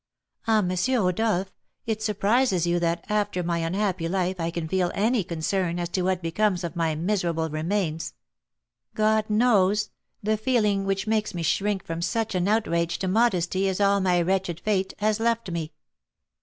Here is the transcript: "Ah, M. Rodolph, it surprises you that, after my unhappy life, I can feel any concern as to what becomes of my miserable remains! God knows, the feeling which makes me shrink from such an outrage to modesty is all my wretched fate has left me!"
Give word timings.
"Ah, 0.47 0.65
M. 0.67 0.71
Rodolph, 0.99 1.53
it 1.85 2.01
surprises 2.01 2.65
you 2.65 2.79
that, 2.79 3.05
after 3.07 3.43
my 3.43 3.59
unhappy 3.59 4.09
life, 4.09 4.39
I 4.39 4.49
can 4.49 4.67
feel 4.67 4.91
any 4.95 5.23
concern 5.23 5.77
as 5.77 5.89
to 5.89 6.01
what 6.01 6.23
becomes 6.23 6.63
of 6.63 6.75
my 6.75 6.95
miserable 6.95 7.51
remains! 7.51 8.15
God 8.95 9.29
knows, 9.29 9.91
the 10.23 10.37
feeling 10.37 10.85
which 10.85 11.05
makes 11.05 11.35
me 11.35 11.43
shrink 11.43 11.85
from 11.85 12.01
such 12.01 12.33
an 12.33 12.47
outrage 12.47 12.97
to 12.97 13.07
modesty 13.07 13.67
is 13.67 13.79
all 13.79 14.01
my 14.01 14.19
wretched 14.23 14.59
fate 14.59 14.95
has 14.97 15.19
left 15.19 15.51
me!" 15.51 15.71